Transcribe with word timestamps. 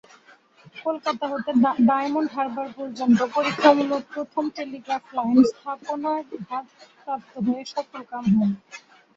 কলকাতা 0.85 1.25
হতে 1.31 1.51
ডায়মন্ড 1.89 2.29
হারবার 2.35 2.67
পর্যন্ত 2.77 3.19
পরীক্ষামূলক 3.35 4.01
প্রথম 4.13 4.43
টেলিগ্রাফ 4.57 5.03
লাইন 5.17 5.37
স্থাপনার 5.51 6.19
ভারপ্রাপ্ত 6.47 7.33
হয়ে 7.45 7.63
সফলকাম 7.73 8.23
হন। 8.33 8.49